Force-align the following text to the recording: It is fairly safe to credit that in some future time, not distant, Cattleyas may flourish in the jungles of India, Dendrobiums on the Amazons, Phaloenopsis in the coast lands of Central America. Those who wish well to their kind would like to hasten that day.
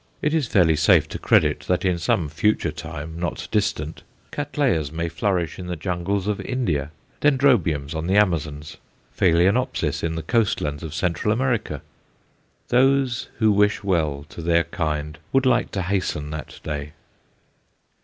It 0.19 0.33
is 0.33 0.47
fairly 0.47 0.75
safe 0.75 1.07
to 1.09 1.19
credit 1.19 1.59
that 1.67 1.85
in 1.85 1.99
some 1.99 2.27
future 2.27 2.71
time, 2.71 3.19
not 3.19 3.47
distant, 3.51 4.01
Cattleyas 4.31 4.91
may 4.91 5.09
flourish 5.09 5.59
in 5.59 5.67
the 5.67 5.75
jungles 5.75 6.25
of 6.25 6.41
India, 6.41 6.89
Dendrobiums 7.21 7.93
on 7.93 8.07
the 8.07 8.15
Amazons, 8.17 8.77
Phaloenopsis 9.15 10.03
in 10.03 10.15
the 10.15 10.23
coast 10.23 10.59
lands 10.59 10.81
of 10.81 10.95
Central 10.95 11.31
America. 11.31 11.83
Those 12.69 13.29
who 13.37 13.51
wish 13.51 13.83
well 13.83 14.25
to 14.29 14.41
their 14.41 14.63
kind 14.63 15.19
would 15.31 15.45
like 15.45 15.69
to 15.73 15.83
hasten 15.83 16.31
that 16.31 16.59
day. 16.63 16.93